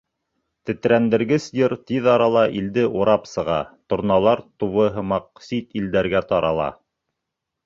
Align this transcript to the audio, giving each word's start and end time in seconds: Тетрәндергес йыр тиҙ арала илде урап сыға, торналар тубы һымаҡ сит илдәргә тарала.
Тетрәндергес 0.67 1.43
йыр 1.59 1.75
тиҙ 1.91 2.09
арала 2.13 2.45
илде 2.61 2.85
урап 3.01 3.29
сыға, 3.33 3.59
торналар 3.95 4.43
тубы 4.65 4.87
һымаҡ 4.97 5.29
сит 5.51 5.79
илдәргә 5.83 6.25
тарала. 6.35 6.73